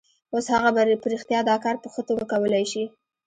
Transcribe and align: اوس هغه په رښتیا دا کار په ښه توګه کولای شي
اوس 0.33 0.45
هغه 0.55 0.69
په 1.01 1.07
رښتیا 1.13 1.39
دا 1.49 1.55
کار 1.63 1.75
په 1.83 1.87
ښه 1.93 2.01
توګه 2.09 2.23
کولای 2.33 2.65
شي 2.71 2.83